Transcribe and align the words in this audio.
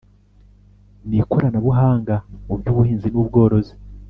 N 1.07 1.09
ikoranabuhanga 1.21 2.15
mu 2.47 2.53
by 2.59 2.67
ubuhinzi 2.71 3.07
n 3.11 3.15
ubworozi 3.21 3.73